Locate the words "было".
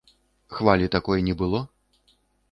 1.41-1.61